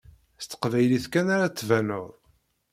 S 0.43 0.45
teqbaylit 0.45 1.05
kan 1.13 1.27
ara 1.33 1.45
ad 1.47 1.55
tbaneḍ. 1.55 2.05